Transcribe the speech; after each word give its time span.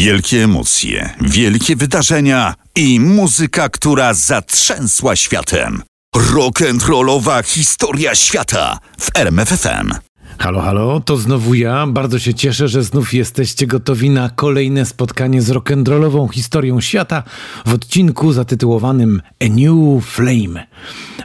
Wielkie 0.00 0.44
emocje, 0.44 1.14
wielkie 1.20 1.76
wydarzenia 1.76 2.54
i 2.76 3.00
muzyka, 3.00 3.68
która 3.68 4.14
zatrzęsła 4.14 5.16
światem. 5.16 5.82
Rock'n'rollowa 6.16 7.44
historia 7.44 8.14
świata 8.14 8.78
w 9.00 9.10
RMFFM. 9.16 9.92
Halo, 10.38 10.60
halo, 10.60 11.00
to 11.00 11.16
znowu 11.16 11.54
ja. 11.54 11.86
Bardzo 11.86 12.18
się 12.18 12.34
cieszę, 12.34 12.68
że 12.68 12.82
znów 12.82 13.14
jesteście 13.14 13.66
gotowi 13.66 14.10
na 14.10 14.28
kolejne 14.28 14.86
spotkanie 14.86 15.42
z 15.42 15.50
rock'n'rollową 15.50 16.32
historią 16.32 16.80
świata 16.80 17.22
w 17.66 17.74
odcinku 17.74 18.32
zatytułowanym 18.32 19.22
A 19.40 19.44
New 19.48 20.04
Flame. 20.04 20.66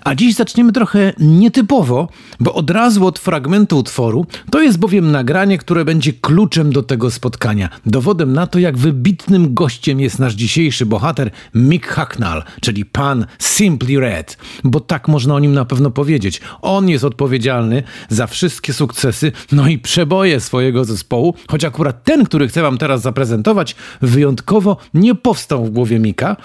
A 0.06 0.16
dziś 0.16 0.36
zaczniemy 0.36 0.72
trochę 0.72 1.14
nietypowo, 1.20 2.10
bo 2.40 2.54
od 2.54 2.70
razu 2.70 3.06
od 3.06 3.20
fragmentu 3.20 3.78
utworu 3.78 4.26
to 4.52 4.62
jest 4.62 4.78
bowiem 4.78 5.12
nagranie, 5.12 5.58
które 5.58 5.86
będzie 5.86 6.14
kluczem 6.14 6.72
do 6.72 6.84
tego 6.84 7.12
spotkania. 7.12 7.70
Dowodem 7.86 8.34
na 8.34 8.48
to, 8.48 8.60
jak 8.60 8.78
wybitnym 8.78 9.54
gościem 9.54 10.00
jest 10.00 10.20
nasz 10.20 10.34
dzisiejszy 10.34 10.86
bohater 10.86 11.32
Mick 11.56 11.88
Hacknall, 11.88 12.44
czyli 12.62 12.86
pan 12.86 13.26
Simply 13.40 14.00
Red, 14.00 14.38
bo 14.64 14.80
tak 14.80 15.08
można 15.08 15.36
o 15.36 15.40
nim 15.40 15.54
na 15.54 15.66
pewno 15.66 15.92
powiedzieć. 15.92 16.42
On 16.62 16.90
jest 16.90 17.04
odpowiedzialny 17.04 17.84
za 18.10 18.28
wszystkie 18.28 18.74
sukcesy, 18.74 19.32
no 19.52 19.68
i 19.68 19.78
przeboje 19.78 20.40
swojego 20.40 20.86
zespołu, 20.86 21.34
choć 21.48 21.64
akurat 21.64 22.04
ten, 22.04 22.26
który 22.26 22.48
chcę 22.48 22.62
wam 22.62 22.78
teraz 22.78 23.02
zaprezentować, 23.02 23.76
wyjątkowo 24.02 24.78
nie 24.94 25.16
powstał 25.16 25.66
w 25.66 25.70
głowie 25.70 26.00
Mika, 26.00 26.38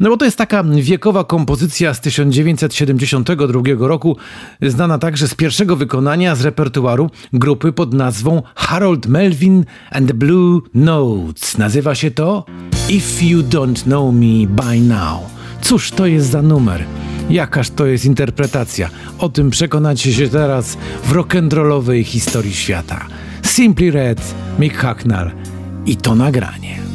no 0.00 0.10
bo 0.10 0.16
to 0.16 0.24
jest 0.24 0.38
taka 0.38 0.64
wiekowa 0.64 1.24
kompozycja 1.24 1.94
z 1.94 2.00
1972 3.00 3.88
roku, 3.88 4.16
znana 4.62 4.98
także 4.98 5.28
z 5.28 5.34
pierwszego 5.34 5.76
wykonania 5.76 6.34
z 6.34 6.40
repertuaru 6.40 7.10
grupy 7.32 7.72
pod 7.72 7.94
nazwą 7.94 8.42
Harold 8.54 9.06
Melvin 9.06 9.64
and 9.90 10.08
the 10.08 10.14
Blue 10.14 10.60
Notes. 10.74 11.58
Nazywa 11.58 11.94
się 11.94 12.10
to 12.10 12.44
If 12.88 13.24
You 13.24 13.42
Don't 13.42 13.82
Know 13.82 14.14
Me 14.14 14.46
By 14.46 14.80
Now. 14.80 15.20
Cóż 15.62 15.90
to 15.90 16.06
jest 16.06 16.30
za 16.30 16.42
numer? 16.42 16.84
Jakaż 17.30 17.70
to 17.70 17.86
jest 17.86 18.04
interpretacja? 18.04 18.90
O 19.18 19.28
tym 19.28 19.50
przekonacie 19.50 20.12
się 20.12 20.28
teraz 20.28 20.76
w 21.04 21.12
rock'n'rollowej 21.12 22.04
historii 22.04 22.54
świata. 22.54 23.06
Simply 23.42 23.90
Red, 23.90 24.34
Mick 24.58 24.76
Hacknell 24.76 25.30
i 25.86 25.96
to 25.96 26.14
nagranie. 26.14 26.89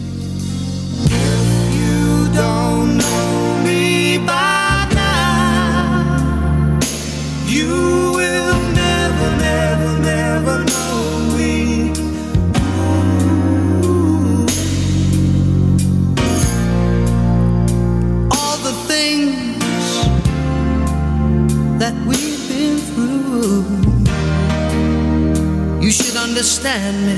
Understand 26.36 26.97
me 27.08 27.16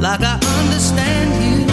like 0.00 0.22
I 0.22 0.40
understand 0.60 1.30
you. 1.44 1.66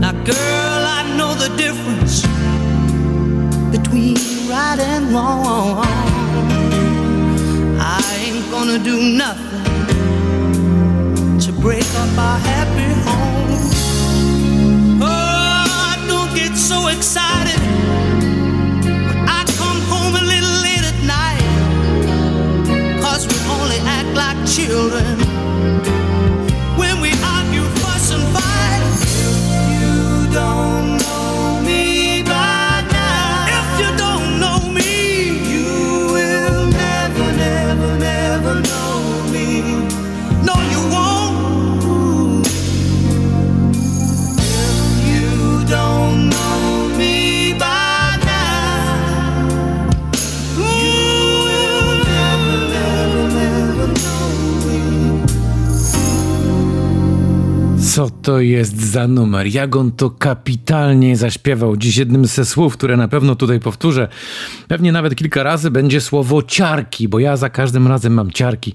Now, 0.00 0.12
girl, 0.24 0.82
I 0.98 1.14
know 1.14 1.34
the 1.34 1.50
difference 1.54 2.22
between 3.70 4.14
right 4.48 4.78
and 4.80 5.12
wrong. 5.12 5.84
I 7.78 8.00
ain't 8.24 8.50
gonna 8.50 8.78
do 8.78 8.96
nothing 9.18 9.64
to 11.40 11.52
break 11.60 11.84
up 12.00 12.16
our 12.16 12.38
happy 12.38 13.03
children 24.46 25.33
to 58.24 58.40
jest 58.40 58.82
za 58.82 59.08
numer? 59.08 59.46
Jak 59.46 59.76
on 59.76 59.92
to 59.92 60.10
kapitalnie 60.10 61.16
zaśpiewał. 61.16 61.76
Dziś 61.76 61.96
jednym 61.96 62.26
ze 62.26 62.44
słów, 62.44 62.76
które 62.76 62.96
na 62.96 63.08
pewno 63.08 63.36
tutaj 63.36 63.60
powtórzę, 63.60 64.08
pewnie 64.68 64.92
nawet 64.92 65.14
kilka 65.14 65.42
razy 65.42 65.70
będzie 65.70 66.00
słowo 66.00 66.42
ciarki, 66.42 67.08
bo 67.08 67.18
ja 67.18 67.36
za 67.36 67.50
każdym 67.50 67.86
razem 67.86 68.12
mam 68.12 68.30
ciarki, 68.30 68.74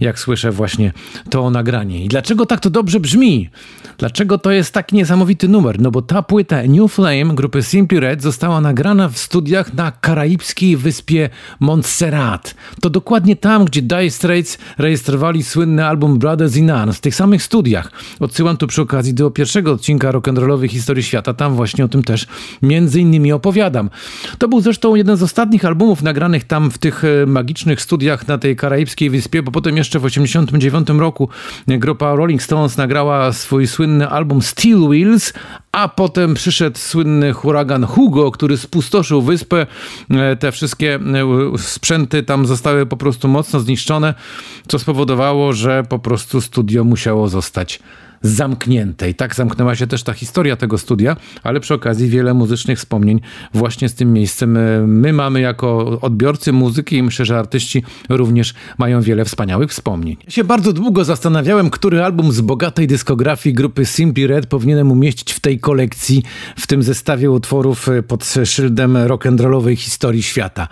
jak 0.00 0.18
słyszę 0.18 0.52
właśnie 0.52 0.92
to 1.30 1.50
nagranie. 1.50 2.04
I 2.04 2.08
dlaczego 2.08 2.46
tak 2.46 2.60
to 2.60 2.70
dobrze 2.70 3.00
brzmi? 3.00 3.50
Dlaczego 3.98 4.38
to 4.38 4.50
jest 4.50 4.74
taki 4.74 4.96
niesamowity 4.96 5.48
numer? 5.48 5.80
No 5.80 5.90
bo 5.90 6.02
ta 6.02 6.22
płyta 6.22 6.62
New 6.62 6.92
Flame 6.92 7.34
grupy 7.34 7.62
Simply 7.62 8.00
Red 8.00 8.22
została 8.22 8.60
nagrana 8.60 9.08
w 9.08 9.18
studiach 9.18 9.74
na 9.74 9.90
karaibskiej 9.90 10.76
wyspie 10.76 11.30
Montserrat. 11.60 12.54
To 12.80 12.90
dokładnie 12.90 13.36
tam, 13.36 13.64
gdzie 13.64 13.82
Dire 13.82 14.10
Straits 14.10 14.58
rejestrowali 14.78 15.42
słynny 15.42 15.86
album 15.86 16.18
Brothers 16.18 16.56
in 16.56 16.70
Arms, 16.70 16.96
w 16.96 17.00
tych 17.00 17.14
samych 17.14 17.42
studiach. 17.42 17.92
Odsyłam 18.20 18.56
tu 18.56 18.66
przy 18.66 18.85
okazji 18.86 19.14
do 19.14 19.30
pierwszego 19.30 19.72
odcinka 19.72 20.12
rock'n'rollowej 20.12 20.68
historii 20.68 21.02
świata. 21.02 21.34
Tam 21.34 21.54
właśnie 21.54 21.84
o 21.84 21.88
tym 21.88 22.02
też 22.02 22.26
między 22.62 23.00
innymi 23.00 23.32
opowiadam. 23.32 23.90
To 24.38 24.48
był 24.48 24.60
zresztą 24.60 24.94
jeden 24.94 25.16
z 25.16 25.22
ostatnich 25.22 25.64
albumów 25.64 26.02
nagranych 26.02 26.44
tam 26.44 26.70
w 26.70 26.78
tych 26.78 27.04
e, 27.04 27.26
magicznych 27.26 27.80
studiach 27.80 28.28
na 28.28 28.38
tej 28.38 28.56
karaibskiej 28.56 29.10
wyspie, 29.10 29.42
bo 29.42 29.52
potem 29.52 29.76
jeszcze 29.76 29.98
w 29.98 30.02
1989 30.02 31.00
roku 31.00 31.28
grupa 31.66 32.14
Rolling 32.14 32.42
Stones 32.42 32.76
nagrała 32.76 33.32
swój 33.32 33.66
słynny 33.66 34.08
album 34.08 34.42
Steel 34.42 34.88
Wheels, 34.88 35.32
a 35.72 35.88
potem 35.88 36.34
przyszedł 36.34 36.78
słynny 36.78 37.32
huragan 37.32 37.86
Hugo, 37.86 38.30
który 38.30 38.56
spustoszył 38.56 39.22
wyspę. 39.22 39.66
E, 40.10 40.36
te 40.36 40.52
wszystkie 40.52 40.94
e, 40.94 41.58
sprzęty 41.58 42.22
tam 42.22 42.46
zostały 42.46 42.86
po 42.86 42.96
prostu 42.96 43.28
mocno 43.28 43.60
zniszczone, 43.60 44.14
co 44.68 44.78
spowodowało, 44.78 45.52
że 45.52 45.82
po 45.88 45.98
prostu 45.98 46.40
studio 46.40 46.84
musiało 46.84 47.28
zostać 47.28 47.80
zamknięte. 48.22 49.10
I 49.10 49.14
tak 49.14 49.34
zamknęła 49.34 49.74
się 49.74 49.86
też 49.86 50.02
ta 50.02 50.12
historia 50.12 50.56
tego 50.56 50.78
studia, 50.78 51.16
ale 51.42 51.60
przy 51.60 51.74
okazji 51.74 52.08
wiele 52.08 52.34
muzycznych 52.34 52.78
wspomnień 52.78 53.20
właśnie 53.54 53.88
z 53.88 53.94
tym 53.94 54.12
miejscem 54.12 54.56
e, 54.56 54.86
my 54.86 55.12
mamy 55.12 55.40
jako 55.40 56.00
odbiorcy 56.00 56.52
muzyki 56.52 56.96
i 56.96 57.02
myślę, 57.02 57.24
że 57.24 57.38
artyści 57.38 57.82
również 58.08 58.54
mają 58.78 59.00
wiele 59.00 59.24
wspaniałych 59.24 59.70
wspomnień. 59.70 60.16
Ja 60.24 60.30
się 60.30 60.44
bardzo 60.44 60.72
długo 60.72 61.04
zastanawiałem, 61.04 61.70
który 61.70 62.02
album 62.02 62.32
z 62.32 62.40
bogatej 62.40 62.86
dyskografii 62.86 63.54
grupy 63.54 63.86
Simply 63.86 64.26
Red 64.26 64.46
powinienem 64.46 64.92
umieścić 64.92 65.32
w 65.32 65.40
tej 65.40 65.60
kolekcji, 65.60 66.22
w 66.56 66.66
tym 66.66 66.82
zestawie 66.82 67.30
utworów 67.30 67.88
e, 67.88 68.02
pod 68.02 68.34
szyldem 68.44 68.94
rock'n'rollowej 68.94 69.76
historii 69.76 70.22
świata. 70.22 70.68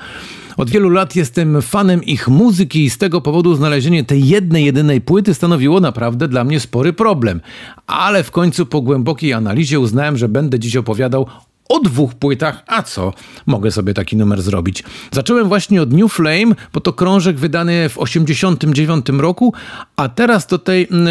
Od 0.57 0.71
wielu 0.71 0.89
lat 0.89 1.17
jestem 1.17 1.63
fanem 1.63 2.05
ich 2.05 2.29
muzyki 2.29 2.85
i 2.85 2.91
z 2.91 2.99
tego 2.99 3.21
powodu 3.21 3.55
znalezienie 3.55 4.05
tej 4.05 4.29
jednej, 4.29 4.65
jedynej 4.65 5.01
płyty 5.01 5.35
stanowiło 5.35 5.81
naprawdę 5.81 6.29
dla 6.29 6.45
mnie 6.45 6.61
spory 6.61 6.93
problem. 6.93 7.41
Ale 7.87 8.23
w 8.23 8.31
końcu 8.31 8.67
po 8.67 8.81
głębokiej 8.81 9.33
analizie 9.33 9.81
uznałem, 9.81 10.17
że 10.17 10.29
będę 10.29 10.59
dziś 10.59 10.77
opowiadał 10.77 11.27
o 11.69 11.81
dwóch 11.81 12.15
płytach, 12.15 12.63
a 12.67 12.83
co? 12.83 13.13
Mogę 13.47 13.71
sobie 13.71 13.95
taki 13.95 14.17
numer 14.17 14.43
zrobić. 14.43 14.85
Zacząłem 15.13 15.49
właśnie 15.49 15.83
od 15.83 15.93
New 15.93 16.13
Flame, 16.13 16.55
bo 16.73 16.81
to 16.81 16.93
krążek 16.93 17.39
wydany 17.39 17.89
w 17.89 17.99
89 17.99 19.07
roku, 19.09 19.53
a 19.97 20.09
teraz 20.09 20.47
do, 20.47 20.59
tej, 20.59 20.89
mm, 20.91 21.09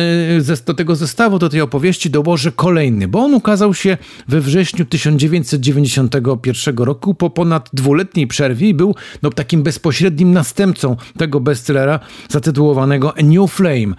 do 0.65 0.73
tego 0.73 0.95
zestawu, 0.95 1.39
do 1.39 1.49
tej 1.49 1.61
opowieści 1.61 2.09
dołożę 2.09 2.51
kolejny, 2.51 3.07
bo 3.07 3.19
on 3.19 3.33
ukazał 3.33 3.73
się 3.73 3.97
we 4.27 4.41
wrześniu 4.41 4.85
1991 4.85 6.77
roku 6.77 7.13
po 7.13 7.29
ponad 7.29 7.69
dwuletniej 7.73 8.27
przerwie 8.27 8.69
i 8.69 8.73
był 8.73 8.95
no, 9.21 9.29
takim 9.29 9.63
bezpośrednim 9.63 10.33
następcą 10.33 10.95
tego 11.17 11.39
bestsellera 11.39 11.99
zatytułowanego 12.29 13.13
New 13.23 13.51
Flame. 13.51 13.93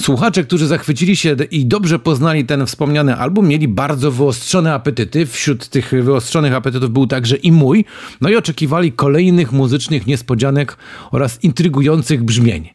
Słuchacze, 0.00 0.44
którzy 0.44 0.66
zachwycili 0.66 1.16
się 1.16 1.36
i 1.50 1.66
dobrze 1.66 1.98
poznali 1.98 2.44
ten 2.44 2.66
wspomniany 2.66 3.16
album, 3.16 3.48
mieli 3.48 3.68
bardzo 3.68 4.12
wyostrzone 4.12 4.74
apetyty 4.74 5.26
wśród 5.26 5.68
tych 5.68 5.92
wyostrzonych 6.02 6.54
apetytów 6.54 6.90
był 6.90 7.06
także 7.06 7.36
i 7.36 7.52
mój, 7.52 7.84
no 8.20 8.28
i 8.28 8.36
oczekiwali 8.36 8.92
kolejnych 8.92 9.52
muzycznych 9.52 10.06
niespodzianek 10.06 10.76
oraz 11.10 11.44
intrygujących 11.44 12.24
brzmień. 12.24 12.68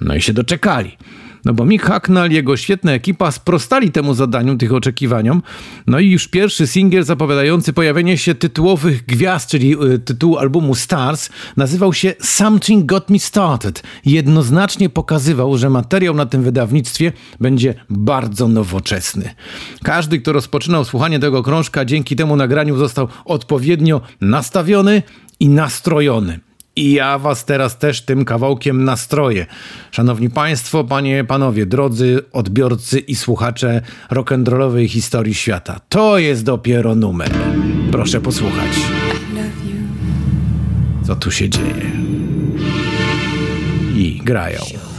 No 0.00 0.14
i 0.14 0.20
się 0.20 0.32
doczekali. 0.32 0.96
No 1.44 1.52
bo 1.54 1.64
Mick 1.64 1.84
Hacknell 1.84 2.32
jego 2.32 2.56
świetna 2.56 2.92
ekipa 2.92 3.30
sprostali 3.30 3.90
temu 3.90 4.14
zadaniu, 4.14 4.56
tych 4.56 4.72
oczekiwaniom. 4.72 5.42
No 5.86 5.98
i 5.98 6.10
już 6.10 6.28
pierwszy 6.28 6.66
singiel 6.66 7.04
zapowiadający 7.04 7.72
pojawienie 7.72 8.18
się 8.18 8.34
tytułowych 8.34 9.06
gwiazd, 9.06 9.50
czyli 9.50 9.84
y, 9.84 9.98
tytułu 9.98 10.38
albumu 10.38 10.74
Stars, 10.74 11.30
nazywał 11.56 11.92
się 11.92 12.14
Something 12.20 12.86
Got 12.86 13.10
Me 13.10 13.18
Started. 13.18 13.82
Jednoznacznie 14.04 14.88
pokazywał, 14.88 15.58
że 15.58 15.70
materiał 15.70 16.14
na 16.14 16.26
tym 16.26 16.42
wydawnictwie 16.42 17.12
będzie 17.40 17.74
bardzo 17.90 18.48
nowoczesny. 18.48 19.34
Każdy, 19.82 20.18
kto 20.18 20.32
rozpoczynał 20.32 20.84
słuchanie 20.84 21.18
tego 21.18 21.42
krążka, 21.42 21.84
dzięki 21.84 22.16
temu 22.16 22.36
nagraniu 22.36 22.76
został 22.76 23.08
odpowiednio 23.24 24.00
nastawiony 24.20 25.02
i 25.40 25.48
nastrojony. 25.48 26.49
I 26.80 26.92
ja 26.92 27.18
was 27.18 27.44
teraz 27.44 27.78
też 27.78 28.02
tym 28.02 28.24
kawałkiem 28.24 28.84
nastroję. 28.84 29.46
Szanowni 29.90 30.30
Państwo, 30.30 30.84
Panie, 30.84 31.24
Panowie, 31.24 31.66
drodzy 31.66 32.20
odbiorcy 32.32 32.98
i 32.98 33.16
słuchacze 33.16 33.82
rock'n'rollowej 34.10 34.88
historii 34.88 35.34
świata. 35.34 35.80
To 35.88 36.18
jest 36.18 36.44
dopiero 36.44 36.94
numer. 36.94 37.30
Proszę 37.92 38.20
posłuchać. 38.20 38.70
Co 41.06 41.16
tu 41.16 41.30
się 41.30 41.48
dzieje? 41.48 41.90
I 43.96 44.20
grają. 44.24 44.89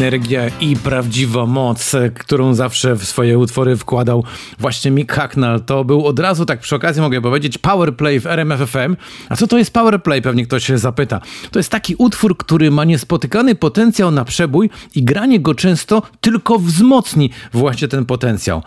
Energia 0.00 0.48
i 0.60 0.76
prawdziwa 0.76 1.46
moc, 1.46 1.96
którą 2.18 2.54
zawsze 2.54 2.96
w 2.96 3.04
swoje 3.04 3.38
utwory 3.38 3.76
wkładał 3.76 4.24
właśnie 4.58 4.90
Mick 4.90 5.12
Hacknell. 5.12 5.60
To 5.60 5.84
był 5.84 6.06
od 6.06 6.18
razu, 6.18 6.46
tak 6.46 6.60
przy 6.60 6.76
okazji 6.76 7.02
mogę 7.02 7.20
powiedzieć, 7.20 7.58
powerplay 7.58 8.20
w 8.20 8.26
RMFFM. 8.26 8.96
A 9.28 9.36
co 9.36 9.46
to 9.46 9.58
jest 9.58 9.72
powerplay? 9.72 10.22
Pewnie 10.22 10.46
ktoś 10.46 10.64
się 10.64 10.78
zapyta. 10.78 11.20
To 11.50 11.58
jest 11.58 11.70
taki 11.70 11.94
utwór, 11.98 12.36
który 12.36 12.70
ma 12.70 12.84
niespotykany 12.84 13.54
potencjał 13.54 14.10
na 14.10 14.24
przebój 14.24 14.70
i 14.94 15.04
granie 15.04 15.40
go 15.40 15.54
często 15.54 16.02
tylko 16.20 16.58
wzmocni 16.58 17.30
właśnie 17.52 17.88
ten 17.88 18.04
potencjał. 18.04 18.62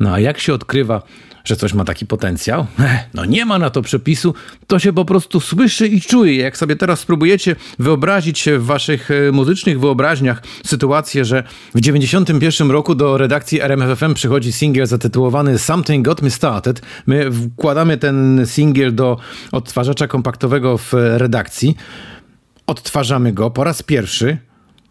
No 0.00 0.12
a 0.12 0.20
jak 0.20 0.38
się 0.38 0.54
odkrywa 0.54 1.02
że 1.44 1.56
coś 1.56 1.72
ma 1.72 1.84
taki 1.84 2.06
potencjał? 2.06 2.66
No 3.14 3.24
nie 3.24 3.44
ma 3.44 3.58
na 3.58 3.70
to 3.70 3.82
przepisu, 3.82 4.34
to 4.66 4.78
się 4.78 4.92
po 4.92 5.04
prostu 5.04 5.40
słyszy 5.40 5.86
i 5.86 6.00
czuje. 6.00 6.36
Jak 6.36 6.56
sobie 6.56 6.76
teraz 6.76 7.00
spróbujecie 7.00 7.56
wyobrazić 7.78 8.48
w 8.58 8.64
waszych 8.64 9.10
e, 9.10 9.32
muzycznych 9.32 9.80
wyobraźniach 9.80 10.42
sytuację, 10.64 11.24
że 11.24 11.44
w 11.74 11.80
91 11.80 12.70
roku 12.70 12.94
do 12.94 13.18
redakcji 13.18 13.60
RMFFM 13.60 14.14
przychodzi 14.14 14.52
singiel 14.52 14.86
zatytułowany 14.86 15.58
Something 15.58 16.04
Got 16.04 16.22
Me 16.22 16.30
Started. 16.30 16.82
My 17.06 17.30
wkładamy 17.32 17.96
ten 17.96 18.46
singiel 18.46 18.94
do 18.94 19.16
odtwarzacza 19.52 20.06
kompaktowego 20.06 20.78
w 20.78 20.92
redakcji. 20.92 21.76
Odtwarzamy 22.66 23.32
go 23.32 23.50
po 23.50 23.64
raz 23.64 23.82
pierwszy, 23.82 24.38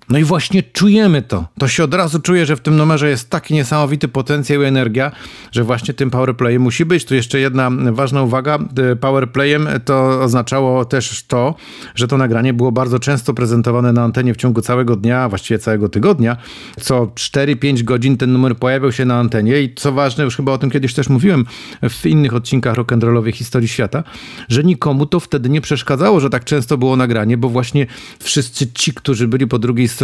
no 0.10 0.18
i 0.18 0.24
właśnie 0.24 0.64
czujemy 0.64 1.22
to. 1.22 1.46
To 1.60 1.68
się 1.68 1.84
od 1.84 1.94
razu 1.94 2.20
czuje, 2.20 2.46
że 2.46 2.56
w 2.56 2.60
tym 2.60 2.76
numerze 2.76 3.10
jest 3.10 3.30
taki 3.30 3.54
niesamowity 3.54 4.08
potencjał 4.08 4.62
i 4.62 4.66
energia, 4.66 5.12
że 5.52 5.64
właśnie 5.64 5.94
tym 5.94 6.10
powerplayem 6.10 6.62
musi 6.62 6.86
być. 6.86 7.06
Tu 7.06 7.16
jeszcze 7.16 7.40
jedna 7.40 7.70
ważna 7.92 8.24
uwaga. 8.24 8.60
Powerplayem 9.02 9.68
to 9.86 10.22
oznaczało 10.22 10.86
też 10.86 11.24
to, 11.24 11.56
że 11.96 12.08
to 12.08 12.18
nagranie 12.18 12.54
było 12.54 12.72
bardzo 12.72 13.00
często 13.00 13.34
prezentowane 13.34 13.94
na 13.94 14.04
antenie 14.04 14.34
w 14.34 14.38
ciągu 14.38 14.62
całego 14.62 14.96
dnia, 14.96 15.30
właściwie 15.30 15.60
całego 15.60 15.90
tygodnia. 15.90 16.38
Co 16.82 17.06
4-5 17.06 17.84
godzin 17.84 18.18
ten 18.18 18.34
numer 18.34 18.56
pojawiał 18.56 18.92
się 18.92 19.06
na 19.06 19.20
antenie 19.20 19.62
i 19.62 19.76
co 19.76 19.92
ważne, 19.92 20.24
już 20.24 20.36
chyba 20.36 20.52
o 20.52 20.58
tym 20.58 20.70
kiedyś 20.70 20.94
też 20.94 21.10
mówiłem 21.10 21.46
w 21.90 22.06
innych 22.06 22.34
odcinkach 22.34 22.76
rock'n'rollowej 22.76 23.34
historii 23.34 23.68
świata, 23.68 24.04
że 24.50 24.64
nikomu 24.64 25.06
to 25.06 25.20
wtedy 25.20 25.50
nie 25.50 25.62
przeszkadzało, 25.62 26.20
że 26.20 26.30
tak 26.30 26.44
często 26.44 26.78
było 26.78 26.96
nagranie, 26.96 27.38
bo 27.38 27.50
właśnie 27.50 27.88
wszyscy 28.20 28.72
ci, 28.74 28.94
którzy 28.94 29.28
byli 29.28 29.48
po 29.48 29.60
drugiej 29.60 29.88
stronie, 29.88 29.97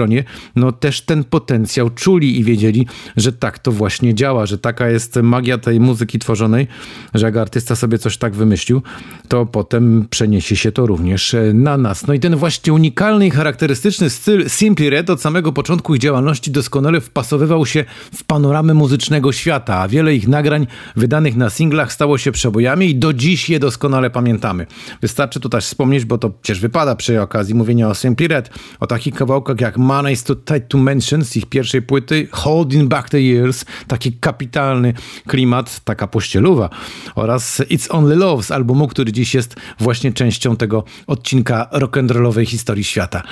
no 0.55 0.71
też 0.71 1.01
ten 1.01 1.23
potencjał 1.23 1.89
czuli 1.89 2.39
i 2.39 2.43
wiedzieli, 2.43 2.87
że 3.17 3.33
tak 3.33 3.59
to 3.59 3.71
właśnie 3.71 4.15
działa, 4.15 4.45
że 4.45 4.57
taka 4.57 4.89
jest 4.89 5.15
magia 5.15 5.57
tej 5.57 5.79
muzyki 5.79 6.19
tworzonej, 6.19 6.67
że 7.13 7.25
jak 7.25 7.37
artysta 7.37 7.75
sobie 7.75 7.97
coś 7.97 8.17
tak 8.17 8.35
wymyślił, 8.35 8.81
to 9.27 9.45
potem 9.45 10.07
przeniesie 10.09 10.55
się 10.55 10.71
to 10.71 10.85
również 10.85 11.35
na 11.53 11.77
nas. 11.77 12.07
No 12.07 12.13
i 12.13 12.19
ten 12.19 12.35
właśnie 12.35 12.73
unikalny 12.73 13.27
i 13.27 13.31
charakterystyczny 13.31 14.09
styl 14.09 14.49
Simply 14.49 14.89
Red 14.89 15.09
od 15.09 15.21
samego 15.21 15.53
początku 15.53 15.95
ich 15.95 16.01
działalności 16.01 16.51
doskonale 16.51 17.01
wpasowywał 17.01 17.65
się 17.65 17.85
w 18.15 18.23
panoramę 18.23 18.73
muzycznego 18.73 19.31
świata, 19.31 19.79
a 19.79 19.87
wiele 19.87 20.15
ich 20.15 20.27
nagrań 20.27 20.67
wydanych 20.95 21.35
na 21.35 21.49
singlach 21.49 21.93
stało 21.93 22.17
się 22.17 22.31
przebojami 22.31 22.89
i 22.89 22.95
do 22.95 23.13
dziś 23.13 23.49
je 23.49 23.59
doskonale 23.59 24.09
pamiętamy. 24.09 24.67
Wystarczy 25.01 25.39
tu 25.39 25.49
też 25.49 25.65
wspomnieć, 25.65 26.05
bo 26.05 26.17
to 26.17 26.29
przecież 26.29 26.61
wypada 26.61 26.95
przy 26.95 27.21
okazji 27.21 27.55
mówienia 27.55 27.89
o 27.89 27.95
Simply 27.95 28.27
Red, 28.27 28.49
o 28.79 28.87
takich 28.87 29.13
kawałkach 29.13 29.61
jak 29.61 29.77
Money 29.83 30.13
is 30.13 30.23
Too 30.23 30.35
Tight 30.35 30.67
to 30.67 30.77
Mention 30.77 31.25
z 31.25 31.35
ich 31.35 31.45
pierwszej 31.45 31.81
płyty, 31.81 32.27
Holding 32.31 32.89
Back 32.89 33.09
the 33.09 33.21
Years, 33.21 33.65
taki 33.87 34.13
kapitalny 34.13 34.93
klimat, 35.27 35.81
taka 35.83 36.07
pościeluwa 36.07 36.69
oraz 37.15 37.59
It's 37.59 37.95
Only 37.95 38.15
Love 38.15 38.43
z 38.43 38.51
albumu, 38.51 38.87
który 38.87 39.11
dziś 39.11 39.35
jest 39.35 39.55
właśnie 39.79 40.13
częścią 40.13 40.55
tego 40.55 40.83
odcinka 41.07 41.69
rock'n'rollowej 41.71 42.45
historii 42.45 42.83
świata. 42.83 43.23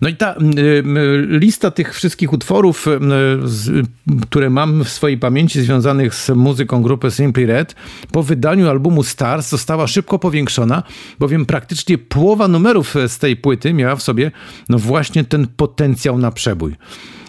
No 0.00 0.08
i 0.08 0.16
ta 0.16 0.34
lista 1.28 1.70
tych 1.70 1.94
wszystkich 1.94 2.32
utworów, 2.32 2.86
które 4.22 4.50
mam 4.50 4.84
w 4.84 4.88
swojej 4.88 5.18
pamięci 5.18 5.62
związanych 5.62 6.14
z 6.14 6.28
muzyką 6.30 6.82
grupy 6.82 7.10
Simply 7.10 7.46
Red, 7.46 7.74
po 8.12 8.22
wydaniu 8.22 8.68
albumu 8.68 9.02
Stars 9.02 9.48
została 9.48 9.86
szybko 9.86 10.18
powiększona, 10.18 10.82
bowiem 11.18 11.46
praktycznie 11.46 11.98
połowa 11.98 12.48
numerów 12.48 12.94
z 13.08 13.18
tej 13.18 13.36
płyty 13.36 13.72
miała 13.72 13.96
w 13.96 14.02
sobie 14.02 14.30
no 14.68 14.78
właśnie 14.78 15.24
ten 15.24 15.46
potencjał 15.46 15.97
na 16.18 16.30
przebój. 16.30 16.76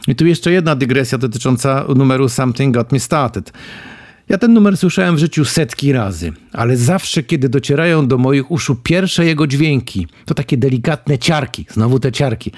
I 0.08 0.16
tu 0.16 0.26
jeszcze 0.26 0.52
jedna 0.52 0.76
dygresja 0.76 1.18
dotycząca 1.18 1.86
numeru 1.96 2.30
Something 2.30 2.76
Got 2.76 2.92
Me 2.92 3.00
Started. 3.00 3.54
Ja 4.30 4.38
ten 4.38 4.54
numer 4.54 4.78
słyszałem 4.78 5.16
w 5.16 5.20
życiu 5.20 5.46
setki 5.46 5.92
razy, 5.92 6.34
ale 6.54 6.78
zawsze, 6.78 7.24
kiedy 7.24 7.50
docierają 7.50 8.08
do 8.08 8.18
moich 8.18 8.52
uszu 8.52 8.76
pierwsze 8.76 9.26
jego 9.26 9.48
dźwięki, 9.48 10.08
to 10.26 10.34
takie 10.34 10.58
delikatne 10.58 11.18
ciarki, 11.18 11.66
znowu 11.70 12.00
te 12.00 12.12
ciarki, 12.12 12.52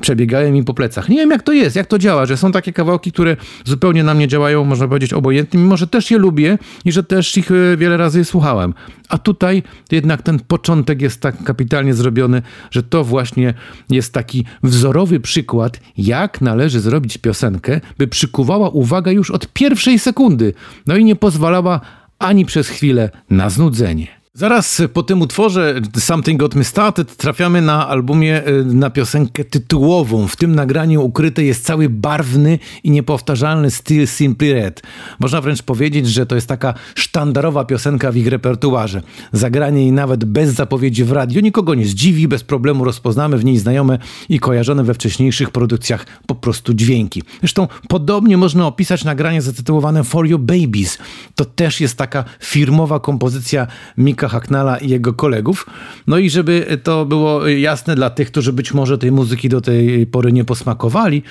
przebiegają 0.00 0.52
mi 0.52 0.64
po 0.64 0.74
plecach. 0.74 1.08
Nie 1.08 1.16
wiem, 1.16 1.30
jak 1.30 1.42
to 1.42 1.52
jest, 1.52 1.76
jak 1.76 1.86
to 1.86 1.98
działa, 1.98 2.26
że 2.26 2.36
są 2.36 2.52
takie 2.52 2.72
kawałki, 2.72 3.12
które 3.12 3.36
zupełnie 3.64 4.04
na 4.04 4.14
mnie 4.14 4.28
działają, 4.28 4.64
można 4.64 4.88
powiedzieć, 4.88 5.12
obojętnie, 5.12 5.60
mimo 5.60 5.76
że 5.76 5.86
też 5.86 6.10
je 6.10 6.18
lubię 6.18 6.58
i 6.84 6.92
że 6.92 7.02
też 7.02 7.36
ich 7.36 7.50
e, 7.50 7.76
wiele 7.76 7.96
razy 7.96 8.24
słuchałem. 8.24 8.74
A 9.08 9.18
tutaj 9.18 9.62
jednak 9.92 10.22
ten 10.22 10.38
początek 10.38 11.02
jest 11.02 11.20
tak 11.20 11.44
kapitalnie 11.44 11.94
zrobiony, 11.94 12.42
że 12.70 12.82
to 12.82 13.04
właśnie 13.04 13.54
jest 13.90 14.12
taki 14.12 14.44
wzorowy 14.62 15.20
przykład, 15.20 15.80
jak 15.98 16.40
należy 16.40 16.80
zrobić 16.80 17.18
piosenkę, 17.18 17.80
by 17.98 18.08
przykuwała 18.08 18.68
uwagę 18.68 19.12
już 19.12 19.30
od 19.30 19.52
pierwszej 19.52 19.98
sekundy, 19.98 20.54
no 20.86 20.96
i 20.96 21.04
nie 21.04 21.16
pozwalała 21.16 21.80
ani 22.18 22.44
przez 22.44 22.68
chwilę 22.68 23.10
na 23.30 23.50
znudzenie. 23.50 24.15
Zaraz 24.38 24.82
po 24.92 25.02
tym 25.02 25.22
utworze 25.22 25.80
Something 25.98 26.40
Got 26.40 26.54
Me 26.54 26.64
Started 26.64 27.16
trafiamy 27.16 27.62
na 27.62 27.88
albumie 27.88 28.48
y, 28.48 28.64
na 28.64 28.90
piosenkę 28.90 29.44
tytułową. 29.44 30.28
W 30.28 30.36
tym 30.36 30.54
nagraniu 30.54 31.04
ukryty 31.04 31.44
jest 31.44 31.64
cały 31.64 31.88
barwny 31.88 32.58
i 32.84 32.90
niepowtarzalny 32.90 33.70
styl 33.70 34.06
Simply 34.06 34.54
Red. 34.54 34.82
Można 35.18 35.40
wręcz 35.40 35.62
powiedzieć, 35.62 36.08
że 36.08 36.26
to 36.26 36.34
jest 36.34 36.46
taka 36.46 36.74
sztandarowa 36.94 37.64
piosenka 37.64 38.12
w 38.12 38.16
ich 38.16 38.26
repertuarze. 38.26 39.02
Zagranie 39.32 39.80
jej 39.80 39.92
nawet 39.92 40.24
bez 40.24 40.50
zapowiedzi 40.50 41.04
w 41.04 41.12
radio 41.12 41.40
nikogo 41.40 41.74
nie 41.74 41.86
zdziwi, 41.86 42.28
bez 42.28 42.44
problemu 42.44 42.84
rozpoznamy 42.84 43.38
w 43.38 43.44
niej 43.44 43.58
znajome 43.58 43.98
i 44.28 44.40
kojarzone 44.40 44.84
we 44.84 44.94
wcześniejszych 44.94 45.50
produkcjach 45.50 46.06
po 46.26 46.34
prostu 46.34 46.74
dźwięki. 46.74 47.22
Zresztą 47.40 47.68
podobnie 47.88 48.36
można 48.36 48.66
opisać 48.66 49.04
nagranie 49.04 49.42
zatytułowane 49.42 50.04
For 50.04 50.26
Your 50.26 50.40
Babies. 50.40 50.98
To 51.34 51.44
też 51.44 51.80
jest 51.80 51.96
taka 51.96 52.24
firmowa 52.40 53.00
kompozycja 53.00 53.66
Mika 53.96 54.25
Hacknalla 54.28 54.78
i 54.78 54.88
jego 54.88 55.12
kolegów. 55.12 55.66
No 56.06 56.18
i 56.18 56.30
żeby 56.30 56.80
to 56.82 57.06
było 57.06 57.48
jasne 57.48 57.94
dla 57.94 58.10
tych, 58.10 58.30
którzy 58.30 58.52
być 58.52 58.74
może 58.74 58.98
tej 58.98 59.12
muzyki 59.12 59.48
do 59.48 59.60
tej 59.60 60.06
pory 60.06 60.32
nie 60.32 60.44
posmakowali, 60.44 61.22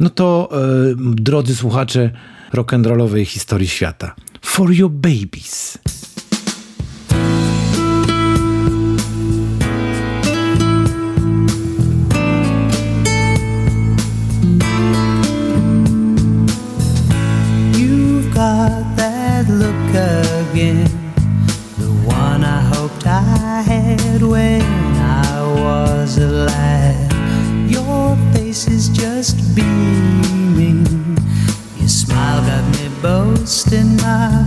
no 0.00 0.10
to 0.10 0.48
e, 0.52 0.56
drodzy 0.98 1.56
słuchacze 1.56 2.10
rock'n'rollowej 2.54 3.24
historii 3.24 3.68
świata. 3.68 4.14
For 4.40 4.72
your 4.72 4.90
babies. 4.90 5.78
Just 29.26 29.56
beaming. 29.56 30.86
Your 31.78 31.88
smile 31.88 32.40
got 32.46 32.64
me 32.76 32.88
boasting, 33.02 33.96
my 33.96 34.45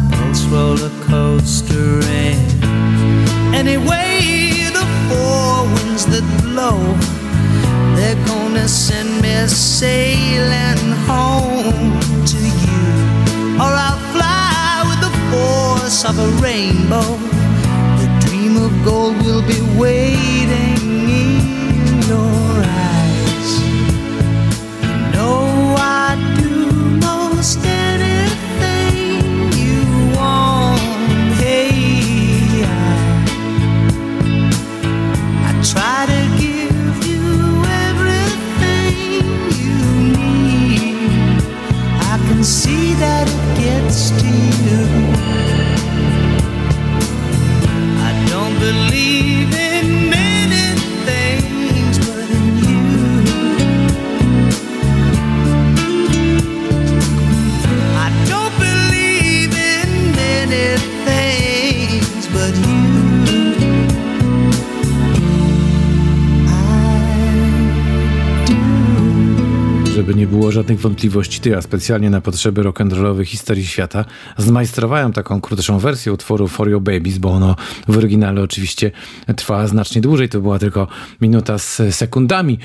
Żeby 70.09 70.19
nie 70.19 70.27
było 70.27 70.51
żadnych 70.51 70.79
wątpliwości, 70.79 71.41
to 71.41 71.49
ja 71.49 71.61
specjalnie 71.61 72.09
na 72.09 72.21
potrzeby 72.21 72.61
rock'n'rollowej 72.61 73.25
historii 73.25 73.65
świata 73.65 74.05
zmajstrowałem 74.37 75.13
taką 75.13 75.41
krótszą 75.41 75.79
wersję 75.79 76.13
utworu 76.13 76.47
For 76.47 76.69
Your 76.69 76.81
Babies, 76.81 77.17
bo 77.17 77.31
ono 77.31 77.55
w 77.87 77.97
oryginale 77.97 78.41
oczywiście 78.41 78.91
trwa 79.35 79.67
znacznie 79.67 80.01
dłużej, 80.01 80.29
to 80.29 80.41
była 80.41 80.59
tylko 80.59 80.87
minuta 81.21 81.57
z 81.57 81.81
sekundami, 81.95 82.59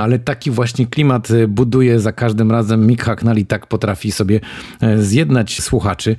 ale 0.00 0.18
taki 0.18 0.50
właśnie 0.50 0.86
klimat 0.86 1.28
buduje 1.48 2.00
za 2.00 2.12
każdym 2.12 2.50
razem. 2.50 2.86
Mick 2.86 3.04
Hacknell 3.04 3.38
i 3.38 3.46
tak 3.46 3.66
potrafi 3.66 4.12
sobie 4.12 4.40
e, 4.80 5.02
zjednać 5.02 5.62
słuchaczy 5.62 6.16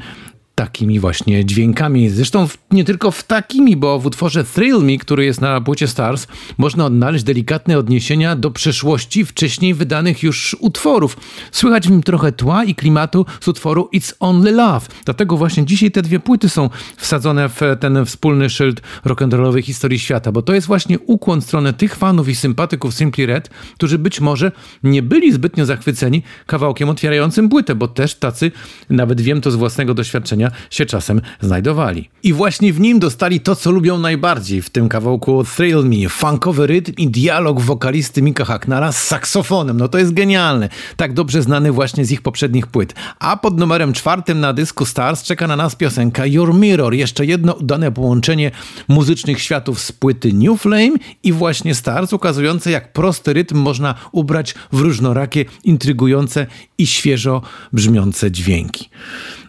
takimi 0.58 1.00
właśnie 1.00 1.46
dźwiękami. 1.46 2.10
Zresztą 2.10 2.48
w, 2.48 2.58
nie 2.72 2.84
tylko 2.84 3.12
w 3.12 3.24
takimi, 3.24 3.76
bo 3.76 4.00
w 4.00 4.06
utworze 4.06 4.44
Thrill 4.44 4.80
Me, 4.84 4.98
który 4.98 5.26
jest 5.26 5.42
na 5.42 5.62
płycie 5.62 5.88
Stars, 5.88 6.28
można 6.58 6.86
odnaleźć 6.86 7.24
delikatne 7.24 7.78
odniesienia 7.78 8.36
do 8.36 8.52
przeszłości 8.52 9.26
wcześniej 9.26 9.74
wydanych 9.74 10.24
już 10.24 10.56
utworów. 10.60 11.18
Słychać 11.52 11.88
w 11.88 11.92
nim 11.92 12.04
trochę 12.04 12.32
tła 12.32 12.64
i 12.64 12.76
klimatu 12.76 13.26
z 13.42 13.48
utworu 13.48 13.90
It's 13.96 14.14
Only 14.20 14.52
Love. 14.52 14.88
Dlatego 15.06 15.38
właśnie 15.38 15.66
dzisiaj 15.66 15.92
te 15.92 16.02
dwie 16.02 16.20
płyty 16.20 16.50
są 16.50 16.70
wsadzone 16.98 17.50
w 17.50 17.62
ten 17.80 18.06
wspólny 18.06 18.50
szyld 18.50 18.82
rock'n'rollowej 19.06 19.64
historii 19.64 20.00
świata, 20.00 20.32
bo 20.32 20.42
to 20.42 20.54
jest 20.54 20.68
właśnie 20.68 21.00
ukłon 21.00 21.42
w 21.42 21.44
stronę 21.44 21.74
tych 21.74 21.96
fanów 21.96 22.30
i 22.30 22.36
sympatyków 22.36 22.94
Simply 22.94 23.26
Red, 23.26 23.50
którzy 23.76 23.98
być 23.98 24.22
może 24.22 24.52
nie 24.84 25.02
byli 25.04 25.32
zbytnio 25.32 25.66
zachwyceni 25.66 26.24
kawałkiem 26.46 26.90
otwierającym 26.90 27.50
płytę, 27.50 27.76
bo 27.76 27.88
też 27.88 28.16
tacy, 28.16 28.52
nawet 28.90 29.22
wiem 29.22 29.42
to 29.42 29.52
z 29.52 29.56
własnego 29.56 29.94
doświadczenia, 29.94 30.47
się 30.70 30.86
czasem 30.86 31.22
znajdowali. 31.42 32.10
I 32.24 32.34
właśnie 32.34 32.74
w 32.74 32.80
nim 32.80 33.00
dostali 33.00 33.40
to, 33.40 33.56
co 33.56 33.72
lubią 33.72 33.98
najbardziej 33.98 34.62
w 34.62 34.70
tym 34.70 34.90
kawałku 34.90 35.44
Thrill 35.56 35.84
Me, 35.84 36.10
funkowy 36.10 36.68
rytm 36.68 36.94
i 36.98 37.08
dialog 37.08 37.62
wokalisty 37.62 38.22
Mika 38.22 38.46
Hacknara 38.46 38.92
z 38.92 39.04
saksofonem. 39.04 39.78
No 39.78 39.88
to 39.88 39.98
jest 39.98 40.14
genialne. 40.14 40.70
Tak 40.96 41.14
dobrze 41.14 41.42
znany 41.42 41.72
właśnie 41.72 42.06
z 42.06 42.12
ich 42.12 42.22
poprzednich 42.22 42.68
płyt. 42.68 42.94
A 43.20 43.38
pod 43.38 43.60
numerem 43.60 43.94
czwartym 43.94 44.40
na 44.40 44.54
dysku 44.54 44.86
Stars 44.86 45.24
czeka 45.24 45.48
na 45.48 45.56
nas 45.56 45.76
piosenka 45.76 46.26
Your 46.26 46.54
Mirror. 46.54 46.94
Jeszcze 46.94 47.26
jedno 47.26 47.54
udane 47.54 47.92
połączenie 47.92 48.52
muzycznych 48.88 49.42
światów 49.42 49.80
z 49.80 49.92
płyty 49.92 50.34
New 50.34 50.62
Flame 50.62 50.92
i 51.24 51.34
właśnie 51.34 51.76
Stars, 51.76 52.14
ukazujące 52.14 52.72
jak 52.72 52.94
prosty 52.94 53.34
rytm 53.34 53.58
można 53.58 53.96
ubrać 54.12 54.56
w 54.72 54.80
różnorakie, 54.80 55.46
intrygujące 55.64 56.48
i 56.78 56.88
świeżo 56.88 57.42
brzmiące 57.74 58.32
dźwięki. 58.32 58.90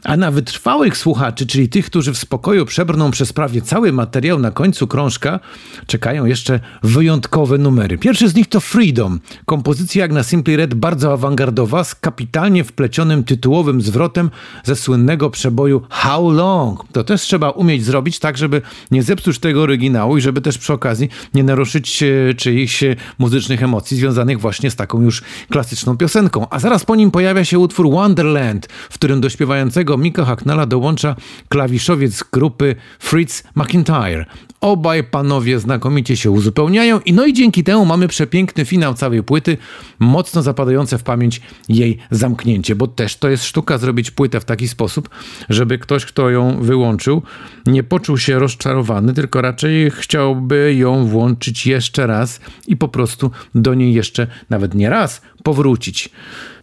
A 0.05 0.17
na 0.17 0.31
wytrwałych 0.31 0.97
słuchaczy, 0.97 1.47
czyli 1.47 1.69
tych, 1.69 1.87
którzy 1.87 2.13
w 2.13 2.19
spokoju 2.19 2.67
przebrną 2.67 3.11
przez 3.11 3.33
prawie 3.33 3.63
cały 3.63 3.93
materiał 3.93 4.39
na 4.39 4.51
końcu 4.51 4.87
krążka, 4.87 5.41
czekają 5.87 6.25
jeszcze 6.25 6.61
wyjątkowe 6.83 7.59
numery. 7.59 7.99
Pierwszy 7.99 8.29
z 8.29 8.35
nich 8.35 8.49
to 8.49 8.61
Freedom. 8.61 9.21
Kompozycja 9.47 10.03
jak 10.03 10.13
na 10.13 10.23
Simply 10.23 10.57
Red 10.57 10.75
bardzo 10.75 11.13
awangardowa, 11.13 11.85
z 11.85 11.95
kapitalnie 11.95 12.65
wplecionym 12.65 13.25
tytułowym 13.25 13.83
zwrotem 13.83 14.31
ze 14.65 14.77
słynnego 14.77 15.31
przeboju 15.31 15.83
How 15.91 16.31
Long. 16.31 16.85
To 16.93 17.05
też 17.05 17.23
trzeba 17.23 17.51
umieć 17.51 17.85
zrobić 17.85 18.19
tak, 18.19 18.39
żeby 18.39 18.63
nie 18.91 19.03
zepsuć 19.03 19.39
tego 19.39 19.63
oryginału 19.63 20.17
i 20.17 20.21
żeby 20.21 20.41
też 20.41 20.59
przy 20.59 20.73
okazji 20.73 21.09
nie 21.35 21.45
naruszyć 21.45 22.03
e, 22.03 22.35
czyichś 22.35 22.83
e, 22.83 22.97
muzycznych 23.19 23.63
emocji 23.63 23.97
związanych 23.97 24.41
właśnie 24.41 24.71
z 24.71 24.77
taką 24.77 25.03
już 25.03 25.23
klasyczną 25.51 25.97
piosenką. 25.97 26.47
A 26.51 26.59
zaraz 26.59 26.85
po 26.85 26.97
nim 26.97 27.11
pojawia 27.11 27.45
się 27.45 27.59
utwór 27.59 27.91
Wonderland, 27.91 28.67
w 28.67 28.95
którym 28.95 29.21
do 29.21 29.31
śpiewającego 29.31 29.88
Mika 29.97 30.25
Hacknella 30.25 30.67
dołącza 30.67 31.17
klawiszowiec 31.49 32.25
grupy 32.33 32.77
Fritz 32.99 33.43
McIntyre. 33.55 34.25
Obaj 34.61 35.05
panowie 35.05 35.61
znakomicie 35.61 36.17
się 36.17 36.31
uzupełniają 36.31 37.01
i 37.01 37.13
no 37.13 37.27
i 37.27 37.33
dzięki 37.33 37.65
temu 37.65 37.85
mamy 37.85 38.09
przepiękny 38.09 38.65
finał 38.65 38.95
całej 38.95 39.23
płyty, 39.23 39.57
mocno 39.99 40.43
zapadające 40.43 40.99
w 40.99 41.03
pamięć 41.03 41.41
jej 41.69 41.99
zamknięcie, 42.11 42.75
bo 42.75 42.87
też 42.87 43.17
to 43.17 43.29
jest 43.29 43.45
sztuka 43.45 43.79
zrobić 43.79 44.11
płytę 44.11 44.41
w 44.41 44.45
taki 44.45 44.69
sposób, 44.69 45.09
żeby 45.49 45.79
ktoś, 45.79 46.05
kto 46.05 46.31
ją 46.31 46.63
wyłączył, 46.63 47.23
nie 47.67 47.83
poczuł 47.83 48.19
się 48.19 48.39
rozczarowany, 48.39 49.15
tylko 49.15 49.43
raczej 49.43 49.91
chciałby 49.91 50.75
ją 50.75 51.07
włączyć 51.07 51.67
jeszcze 51.67 52.07
raz 52.07 52.41
i 52.67 52.77
po 52.77 52.89
prostu 52.89 53.31
do 53.55 53.75
niej 53.75 53.95
jeszcze 53.95 54.27
nawet 54.51 54.75
nie 54.75 54.91
raz 54.91 55.21
powrócić. 55.43 56.11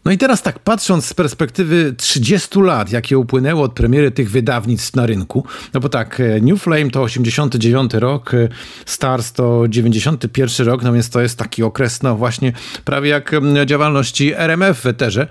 No 0.05 0.11
i 0.11 0.17
teraz 0.17 0.41
tak 0.41 0.59
patrząc 0.59 1.05
z 1.05 1.13
perspektywy 1.13 1.93
30 1.97 2.59
lat, 2.59 2.91
jakie 2.91 3.17
upłynęło 3.17 3.63
od 3.63 3.73
premiery 3.73 4.11
tych 4.11 4.31
wydawnictw 4.31 4.95
na 4.95 5.05
rynku, 5.05 5.45
no 5.73 5.79
bo 5.79 5.89
tak, 5.89 6.19
e, 6.19 6.41
New 6.41 6.61
Flame 6.61 6.89
to 6.89 7.01
89 7.01 7.84
rok, 7.93 8.33
e, 8.33 8.49
Stars 8.85 9.33
to 9.33 9.67
91 9.67 10.67
rok, 10.67 10.83
no 10.83 10.93
więc 10.93 11.09
to 11.09 11.21
jest 11.21 11.37
taki 11.37 11.63
okres, 11.63 12.03
no 12.03 12.15
właśnie 12.15 12.53
prawie 12.85 13.09
jak 13.09 13.33
mm, 13.33 13.67
działalności 13.67 14.33
RMF 14.33 14.79
w 14.79 14.85
eterze. 14.85 15.27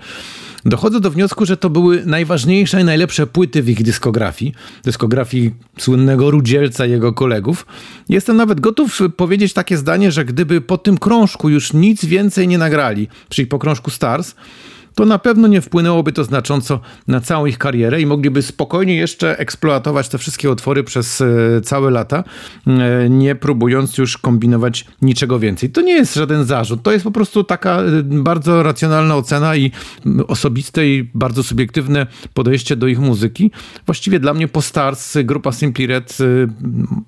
dochodzę 0.65 0.99
do 0.99 1.11
wniosku, 1.11 1.45
że 1.45 1.57
to 1.57 1.69
były 1.69 2.05
najważniejsze 2.05 2.81
i 2.81 2.83
najlepsze 2.83 3.27
płyty 3.27 3.63
w 3.63 3.69
ich 3.69 3.83
dyskografii, 3.83 4.53
dyskografii 4.83 5.51
słynnego 5.77 6.31
Rudzielca 6.31 6.85
i 6.85 6.91
jego 6.91 7.13
kolegów. 7.13 7.65
Jestem 8.09 8.37
nawet 8.37 8.59
gotów 8.59 8.99
powiedzieć 9.17 9.53
takie 9.53 9.77
zdanie, 9.77 10.11
że 10.11 10.25
gdyby 10.25 10.61
po 10.61 10.77
tym 10.77 10.97
krążku 10.97 11.49
już 11.49 11.73
nic 11.73 12.05
więcej 12.05 12.47
nie 12.47 12.57
nagrali, 12.57 13.07
czyli 13.29 13.47
po 13.47 13.59
krążku 13.59 13.91
Stars, 13.91 14.35
to 14.95 15.05
na 15.05 15.19
pewno 15.19 15.47
nie 15.47 15.61
wpłynęłoby 15.61 16.11
to 16.11 16.23
znacząco 16.23 16.79
na 17.07 17.21
całą 17.21 17.45
ich 17.45 17.57
karierę 17.57 18.01
i 18.01 18.05
mogliby 18.05 18.41
spokojnie 18.41 18.95
jeszcze 18.95 19.37
eksploatować 19.39 20.09
te 20.09 20.17
wszystkie 20.17 20.51
otwory 20.51 20.83
przez 20.83 21.21
e, 21.21 21.27
całe 21.63 21.91
lata, 21.91 22.23
e, 22.67 23.09
nie 23.09 23.35
próbując 23.35 23.97
już 23.97 24.17
kombinować 24.17 24.85
niczego 25.01 25.39
więcej. 25.39 25.69
To 25.69 25.81
nie 25.81 25.93
jest 25.93 26.15
żaden 26.15 26.45
zarzut, 26.45 26.83
to 26.83 26.91
jest 26.91 27.03
po 27.03 27.11
prostu 27.11 27.43
taka 27.43 27.81
e, 27.81 28.03
bardzo 28.03 28.63
racjonalna 28.63 29.15
ocena 29.15 29.55
i 29.55 29.71
osobiste 30.27 30.87
i 30.87 31.09
bardzo 31.13 31.43
subiektywne 31.43 32.07
podejście 32.33 32.75
do 32.75 32.87
ich 32.87 32.99
muzyki. 32.99 33.51
Właściwie 33.85 34.19
dla 34.19 34.33
mnie 34.33 34.47
po 34.47 34.61
Stars 34.61 35.17
grupa 35.23 35.51
Simply 35.51 35.87
Red, 35.87 36.17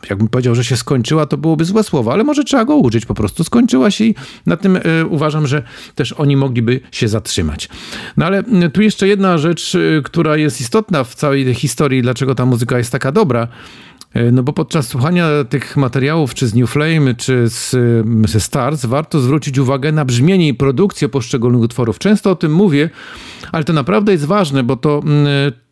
jakbym 0.09 0.27
powiedział, 0.27 0.55
że 0.55 0.63
się 0.63 0.77
skończyła, 0.77 1.25
to 1.25 1.37
byłoby 1.37 1.65
złe 1.65 1.83
słowo, 1.83 2.13
ale 2.13 2.23
może 2.23 2.43
trzeba 2.43 2.65
go 2.65 2.75
użyć 2.75 3.05
po 3.05 3.13
prostu. 3.13 3.43
Skończyła 3.43 3.91
się 3.91 4.03
i 4.03 4.15
na 4.45 4.57
tym 4.57 4.79
uważam, 5.09 5.47
że 5.47 5.63
też 5.95 6.13
oni 6.13 6.37
mogliby 6.37 6.79
się 6.91 7.07
zatrzymać. 7.07 7.69
No 8.17 8.25
ale 8.25 8.43
tu 8.73 8.81
jeszcze 8.81 9.07
jedna 9.07 9.37
rzecz, 9.37 9.75
y, 9.75 10.01
która 10.05 10.37
jest 10.37 10.61
istotna 10.61 11.03
w 11.03 11.15
całej 11.15 11.45
tej 11.45 11.53
historii, 11.53 12.01
dlaczego 12.01 12.35
ta 12.35 12.45
muzyka 12.45 12.77
jest 12.77 12.91
taka 12.91 13.11
dobra. 13.11 13.47
Y, 14.15 14.31
no 14.31 14.43
bo 14.43 14.53
podczas 14.53 14.87
słuchania 14.87 15.27
tych 15.49 15.77
materiałów, 15.77 16.33
czy 16.33 16.47
z 16.47 16.55
New 16.55 16.69
Flame, 16.69 17.15
czy 17.15 17.49
z, 17.49 17.75
ze 18.29 18.39
Stars, 18.39 18.85
warto 18.85 19.19
zwrócić 19.19 19.57
uwagę 19.57 19.91
na 19.91 20.05
brzmienie 20.05 20.47
i 20.47 20.53
produkcję 20.53 21.09
poszczególnych 21.09 21.61
utworów. 21.61 21.99
Często 21.99 22.31
o 22.31 22.35
tym 22.35 22.53
mówię, 22.53 22.89
ale 23.51 23.63
to 23.63 23.73
naprawdę 23.73 24.11
jest 24.11 24.25
ważne, 24.25 24.63
bo 24.63 24.75
to 24.75 25.01
mm, 25.03 25.27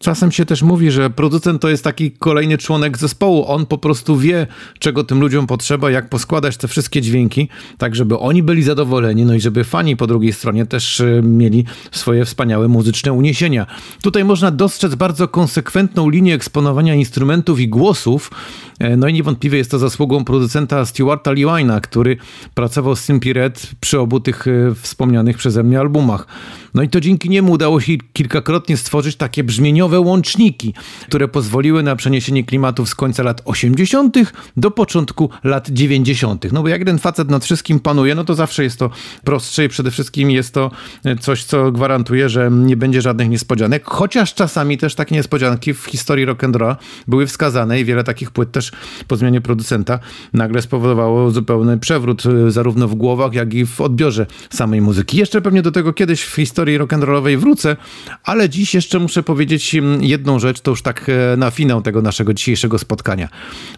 czasem 0.05 0.31
się 0.31 0.45
też 0.45 0.61
mówi, 0.61 0.91
że 0.91 1.09
producent 1.09 1.61
to 1.61 1.69
jest 1.69 1.83
taki 1.83 2.11
kolejny 2.11 2.57
członek 2.57 2.97
zespołu. 2.97 3.45
On 3.47 3.65
po 3.65 3.77
prostu 3.77 4.17
wie, 4.17 4.47
czego 4.79 5.03
tym 5.03 5.19
ludziom 5.19 5.47
potrzeba, 5.47 5.91
jak 5.91 6.09
poskładać 6.09 6.57
te 6.57 6.67
wszystkie 6.67 7.01
dźwięki, 7.01 7.49
tak 7.77 7.95
żeby 7.95 8.19
oni 8.19 8.43
byli 8.43 8.63
zadowoleni, 8.63 9.25
no 9.25 9.33
i 9.33 9.39
żeby 9.39 9.63
fani 9.63 9.97
po 9.97 10.07
drugiej 10.07 10.33
stronie 10.33 10.65
też 10.65 10.99
y, 10.99 11.21
mieli 11.23 11.65
swoje 11.91 12.25
wspaniałe 12.25 12.67
muzyczne 12.67 13.13
uniesienia. 13.13 13.65
Tutaj 14.03 14.25
można 14.25 14.51
dostrzec 14.51 14.95
bardzo 14.95 15.27
konsekwentną 15.27 16.09
linię 16.09 16.33
eksponowania 16.33 16.95
instrumentów 16.95 17.59
i 17.59 17.67
głosów, 17.67 18.31
e, 18.79 18.97
no 18.97 19.07
i 19.07 19.13
niewątpliwie 19.13 19.57
jest 19.57 19.71
to 19.71 19.79
zasługą 19.79 20.25
producenta 20.25 20.85
Stewarta 20.85 21.31
Lewina, 21.31 21.81
który 21.81 22.17
pracował 22.53 22.95
z 22.95 23.05
Simply 23.05 23.33
Red 23.33 23.71
przy 23.79 23.99
obu 23.99 24.19
tych 24.19 24.47
e, 24.47 24.75
wspomnianych 24.75 25.37
przeze 25.37 25.63
mnie 25.63 25.79
albumach. 25.79 26.27
No 26.73 26.83
i 26.83 26.89
to 26.89 27.01
dzięki 27.01 27.29
niemu 27.29 27.51
udało 27.51 27.81
się 27.81 27.93
kilkakrotnie 28.13 28.77
stworzyć 28.77 29.15
takie 29.15 29.43
brzmieniowe 29.43 29.94
łączniki, 29.99 30.73
które 31.07 31.27
pozwoliły 31.27 31.83
na 31.83 31.95
przeniesienie 31.95 32.43
klimatów 32.43 32.89
z 32.89 32.95
końca 32.95 33.23
lat 33.23 33.41
80. 33.45 34.17
do 34.57 34.71
początku 34.71 35.29
lat 35.43 35.69
90. 35.69 36.51
No 36.51 36.63
bo 36.63 36.69
jak 36.69 36.85
ten 36.85 36.99
facet 36.99 37.29
nad 37.29 37.45
wszystkim 37.45 37.79
panuje, 37.79 38.15
no 38.15 38.23
to 38.23 38.35
zawsze 38.35 38.63
jest 38.63 38.79
to 38.79 38.89
prostsze 39.23 39.65
i 39.65 39.69
przede 39.69 39.91
wszystkim 39.91 40.31
jest 40.31 40.53
to 40.53 40.71
coś, 41.19 41.43
co 41.43 41.71
gwarantuje, 41.71 42.29
że 42.29 42.49
nie 42.51 42.77
będzie 42.77 43.01
żadnych 43.01 43.29
niespodzianek, 43.29 43.83
chociaż 43.85 44.33
czasami 44.33 44.77
też 44.77 44.95
takie 44.95 45.15
niespodzianki 45.15 45.73
w 45.73 45.85
historii 45.85 46.27
rock'n'rolla 46.27 46.75
były 47.07 47.27
wskazane 47.27 47.79
i 47.79 47.85
wiele 47.85 48.03
takich 48.03 48.31
płyt 48.31 48.51
też 48.51 48.71
po 49.07 49.15
zmianie 49.17 49.41
producenta 49.41 49.99
nagle 50.33 50.61
spowodowało 50.61 51.31
zupełny 51.31 51.77
przewrót 51.79 52.23
zarówno 52.47 52.87
w 52.87 52.95
głowach, 52.95 53.33
jak 53.33 53.53
i 53.53 53.65
w 53.65 53.81
odbiorze 53.81 54.25
samej 54.49 54.81
muzyki. 54.81 55.17
Jeszcze 55.17 55.41
pewnie 55.41 55.61
do 55.61 55.71
tego 55.71 55.93
kiedyś 55.93 56.23
w 56.23 56.35
historii 56.35 56.79
rock'n'rollowej 56.79 57.37
wrócę, 57.37 57.77
ale 58.23 58.49
dziś 58.49 58.73
jeszcze 58.73 58.99
muszę 58.99 59.23
powiedzieć 59.23 59.63
jedną 60.01 60.39
rzecz, 60.39 60.61
to 60.61 60.71
już 60.71 60.81
tak 60.81 61.09
e, 61.09 61.37
na 61.37 61.51
finał 61.51 61.81
tego 61.81 62.01
naszego 62.01 62.33
dzisiejszego 62.33 62.79
spotkania. 62.79 63.29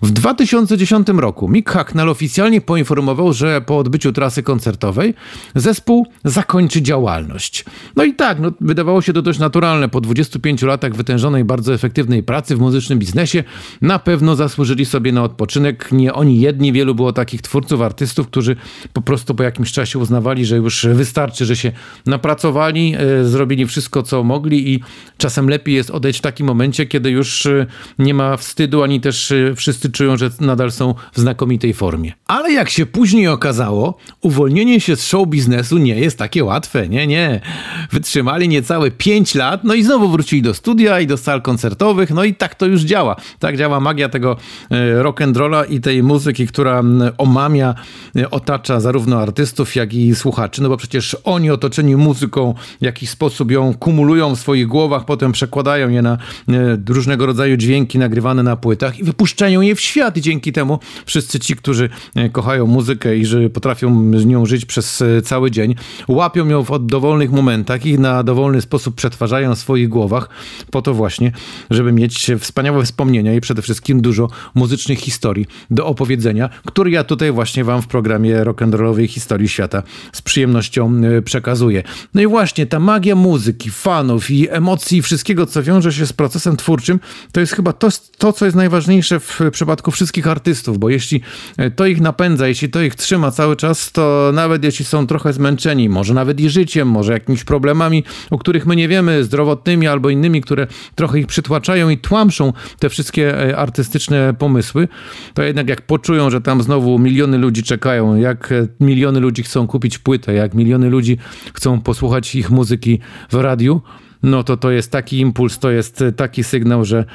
W 0.02 0.12
2010 0.12 1.08
roku 1.08 1.50
Mick 1.50 1.70
Hacknell 1.70 2.10
oficjalnie 2.10 2.62
poinformował, 2.62 3.34
że 3.34 3.62
po 3.62 3.78
odbyciu 3.78 4.14
trasy 4.14 4.44
koncertowej 4.44 5.14
zespół 5.56 6.08
zakończy 6.26 6.82
działalność. 6.82 7.66
No 7.96 8.04
i 8.04 8.14
tak, 8.14 8.40
no, 8.40 8.52
wydawało 8.62 9.02
się 9.02 9.14
to 9.14 9.22
dość 9.22 9.40
naturalne. 9.40 9.90
Po 9.90 10.02
25 10.02 10.62
latach 10.62 10.96
wytężonej, 10.96 11.44
bardzo 11.44 11.74
efektywnej 11.74 12.24
pracy 12.24 12.56
w 12.56 12.60
muzycznym 12.60 13.00
biznesie 13.00 13.44
na 13.82 14.00
pewno 14.00 14.36
zasłużyli 14.36 14.86
sobie 14.86 15.12
na 15.12 15.24
odpoczynek. 15.24 15.92
Nie 15.92 16.14
oni 16.14 16.40
jedni, 16.40 16.74
wielu 16.74 16.96
było 16.96 17.14
takich 17.14 17.42
twórców, 17.42 17.82
artystów, 17.82 18.28
którzy 18.28 18.56
po 18.94 19.02
prostu 19.02 19.36
po 19.36 19.44
jakimś 19.44 19.72
czasie 19.72 20.00
uznawali, 20.00 20.46
że 20.46 20.56
już 20.56 20.88
wystarczy, 20.94 21.46
że 21.46 21.56
się 21.56 21.72
napracowali, 22.06 22.88
E, 22.98 23.26
zrobili 23.26 23.66
wszystko, 23.66 24.04
co 24.04 24.24
mogli 24.24 24.74
i 24.74 24.80
czasem 25.18 25.50
lepiej 25.50 25.76
jest 25.76 25.87
odejść 25.92 26.20
w 26.20 26.22
takim 26.22 26.48
momencie, 26.48 26.86
kiedy 26.86 27.10
już 27.10 27.46
e, 27.46 27.66
nie 28.00 28.14
ma 28.14 28.38
wstydu, 28.38 28.84
ani 28.84 29.02
też 29.02 29.32
e, 29.32 29.56
wszyscy 29.56 29.92
czują, 29.92 30.18
że 30.18 30.30
nadal 30.40 30.72
są 30.72 30.96
w 31.14 31.20
znakomitej 31.20 31.74
formie. 31.74 32.14
Ale 32.28 32.52
jak 32.52 32.70
się 32.70 32.86
później 32.86 33.28
okazało, 33.28 33.98
uwolnienie 34.22 34.82
się 34.82 34.96
z 34.96 35.06
show 35.06 35.28
biznesu 35.28 35.78
nie 35.78 36.00
jest 36.00 36.18
takie 36.18 36.44
łatwe. 36.44 36.90
Nie, 36.90 37.08
nie. 37.08 37.42
Wytrzymali 37.92 38.50
niecałe 38.50 38.92
5 38.92 39.36
lat, 39.36 39.64
no 39.64 39.74
i 39.74 39.84
znowu 39.84 40.10
wrócili 40.10 40.42
do 40.42 40.54
studia 40.54 41.00
i 41.00 41.08
do 41.08 41.18
sal 41.18 41.42
koncertowych, 41.42 42.10
no 42.10 42.24
i 42.24 42.36
tak 42.36 42.56
to 42.56 42.66
już 42.66 42.82
działa. 42.82 43.16
Tak 43.40 43.58
działa 43.58 43.80
magia 43.80 44.10
tego 44.10 44.38
rock 44.96 45.22
and 45.22 45.38
rolla 45.38 45.66
i 45.66 45.80
tej 45.80 46.04
muzyki, 46.04 46.48
która 46.48 46.84
omamia, 47.18 47.76
otacza 48.32 48.80
zarówno 48.80 49.20
artystów, 49.20 49.76
jak 49.76 49.94
i 49.94 50.16
słuchaczy, 50.16 50.62
no 50.62 50.70
bo 50.70 50.78
przecież 50.78 51.18
oni 51.24 51.52
otoczeni 51.52 51.96
muzyką 51.96 52.54
w 52.82 52.84
jakiś 52.84 53.10
sposób 53.10 53.52
ją 53.52 53.74
kumulują 53.74 54.36
w 54.36 54.40
swoich 54.40 54.68
głowach, 54.68 55.06
potem 55.06 55.32
przekładają 55.32 55.77
je 55.78 56.02
na 56.02 56.18
e, 56.50 56.78
różnego 56.90 57.26
rodzaju 57.26 57.58
dźwięki 57.58 58.00
nagrywane 58.00 58.44
na 58.44 58.56
płytach 58.56 59.00
i 59.00 59.04
wypuszczają 59.04 59.62
je 59.62 59.76
w 59.76 59.82
świat. 59.82 60.18
I 60.18 60.22
dzięki 60.22 60.52
temu 60.52 60.80
wszyscy 61.06 61.40
ci, 61.40 61.56
którzy 61.56 61.90
e, 62.16 62.30
kochają 62.30 62.68
muzykę 62.68 63.18
i 63.18 63.26
że 63.26 63.50
potrafią 63.50 64.12
z 64.20 64.26
nią 64.26 64.46
żyć 64.46 64.66
przez 64.66 65.02
e, 65.02 65.22
cały 65.22 65.52
dzień, 65.52 65.76
łapią 66.08 66.48
ją 66.48 66.64
w 66.64 66.86
dowolnych 66.86 67.32
momentach 67.32 67.86
i 67.86 68.00
na 68.00 68.24
dowolny 68.24 68.62
sposób 68.62 68.96
przetwarzają 68.96 69.56
w 69.56 69.60
swoich 69.60 69.90
głowach 69.90 70.30
po 70.72 70.82
to 70.82 70.94
właśnie, 70.94 71.32
żeby 71.70 71.92
mieć 71.92 72.32
wspaniałe 72.40 72.86
wspomnienia 72.86 73.34
i 73.34 73.42
przede 73.42 73.62
wszystkim 73.62 74.02
dużo 74.02 74.30
muzycznych 74.56 75.00
historii 75.00 75.46
do 75.72 75.86
opowiedzenia, 75.86 76.50
które 76.66 76.92
ja 76.92 77.04
tutaj 77.04 77.32
właśnie 77.32 77.64
wam 77.64 77.82
w 77.82 77.88
programie 77.88 78.44
rock'n'rollowej 78.44 79.08
historii 79.08 79.50
świata 79.50 79.84
z 80.14 80.22
przyjemnością 80.22 81.02
przekazuję. 81.26 81.84
No 82.14 82.22
i 82.22 82.28
właśnie 82.28 82.66
ta 82.66 82.80
magia 82.80 83.16
muzyki, 83.16 83.70
fanów 83.70 84.32
i 84.32 84.50
emocji, 84.50 85.02
wszystkiego, 85.02 85.46
co 85.46 85.64
wiąże 85.68 85.94
się 85.94 86.06
z 86.06 86.14
procesem 86.14 86.58
twórczym, 86.58 87.00
to 87.32 87.40
jest 87.40 87.54
chyba 87.54 87.74
to, 87.74 87.88
to, 88.18 88.34
co 88.34 88.46
jest 88.46 88.58
najważniejsze 88.58 89.20
w 89.20 89.40
przypadku 89.52 89.92
wszystkich 89.92 90.28
artystów, 90.28 90.78
bo 90.78 90.90
jeśli 90.90 91.22
e, 91.58 91.72
to 91.72 91.86
ich 91.86 92.02
napędza, 92.02 92.48
jeśli 92.48 92.70
to 92.70 92.82
ich 92.82 92.96
trzyma 92.96 93.32
cały 93.32 93.56
czas, 93.56 93.92
to 93.92 94.32
nawet 94.34 94.64
jeśli 94.64 94.86
są 94.86 95.08
trochę 95.08 95.34
zmęczeni, 95.34 95.90
może 95.90 96.14
nawet 96.14 96.40
i 96.40 96.50
życiem, 96.50 96.88
może 96.88 97.14
jakimiś 97.14 97.44
problemami, 97.44 98.04
o 98.30 98.38
których 98.38 98.66
my 98.66 98.76
nie 98.76 98.88
wiemy, 98.88 99.24
zdrowotnymi 99.24 99.88
albo 99.88 100.10
innymi, 100.10 100.42
które 100.42 100.68
trochę 100.96 101.20
ich 101.20 101.28
przytłaczają 101.28 101.90
i 101.90 101.98
tłamszą 101.98 102.54
te 102.80 102.90
wszystkie 102.90 103.50
e, 103.50 103.58
artystyczne 103.58 104.34
pomysły, 104.34 104.88
to 105.34 105.44
jednak 105.44 105.70
jak 105.70 105.82
poczują, 105.82 106.30
że 106.30 106.42
tam 106.42 106.62
znowu 106.62 107.00
miliony 107.00 107.38
ludzi 107.38 107.64
czekają, 107.64 108.16
jak 108.16 108.52
e, 108.52 108.68
miliony 108.80 109.20
ludzi 109.20 109.44
chcą 109.44 109.68
kupić 109.68 109.98
płytę, 109.98 110.34
jak 110.34 110.54
miliony 110.54 110.90
ludzi 110.90 111.18
chcą 111.54 111.82
posłuchać 111.82 112.36
ich 112.36 112.48
ich 112.48 112.52
muzyki 112.52 113.00
w 113.32 113.34
radiu, 113.34 113.82
no 114.28 114.44
to 114.44 114.58
to 114.58 114.72
jest 114.72 114.92
taki 114.92 115.20
impuls, 115.20 115.60
to 115.60 115.72
jest 115.72 116.04
taki 116.16 116.44
sygnał, 116.44 116.86
że 116.86 117.06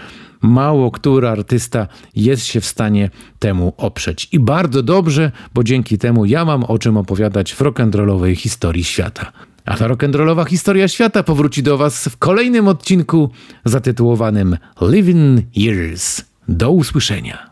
mało 0.42 0.90
który 0.90 1.28
artysta 1.28 1.86
jest 2.16 2.44
się 2.44 2.60
w 2.60 2.66
stanie 2.66 3.10
temu 3.38 3.74
oprzeć. 3.76 4.28
I 4.32 4.40
bardzo 4.40 4.82
dobrze, 4.82 5.32
bo 5.54 5.64
dzięki 5.64 5.98
temu 5.98 6.24
ja 6.24 6.44
mam 6.44 6.64
o 6.64 6.78
czym 6.78 6.96
opowiadać 6.96 7.52
w 7.52 7.60
rock'n'rollowej 7.60 8.36
historii 8.36 8.84
świata. 8.84 9.32
A 9.64 9.76
ta 9.76 9.88
rock'n'rollowa 9.88 10.46
historia 10.46 10.88
świata 10.88 11.22
powróci 11.22 11.62
do 11.62 11.78
Was 11.78 12.08
w 12.08 12.16
kolejnym 12.16 12.68
odcinku 12.68 13.30
zatytułowanym 13.64 14.56
Living 14.80 15.56
Years. 15.56 16.24
Do 16.48 16.70
usłyszenia. 16.70 17.51